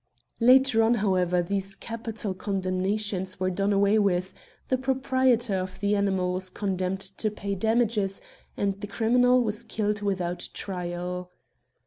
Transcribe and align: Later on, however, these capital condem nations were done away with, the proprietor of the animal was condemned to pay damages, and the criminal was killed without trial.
Later 0.39 0.81
on, 0.81 0.95
however, 0.95 1.43
these 1.43 1.75
capital 1.75 2.33
condem 2.33 2.77
nations 2.77 3.39
were 3.39 3.51
done 3.51 3.71
away 3.71 3.99
with, 3.99 4.33
the 4.67 4.75
proprietor 4.79 5.53
of 5.59 5.79
the 5.79 5.95
animal 5.95 6.33
was 6.33 6.49
condemned 6.49 7.01
to 7.01 7.29
pay 7.29 7.53
damages, 7.53 8.19
and 8.57 8.81
the 8.81 8.87
criminal 8.87 9.43
was 9.43 9.63
killed 9.63 10.01
without 10.01 10.49
trial. 10.55 11.29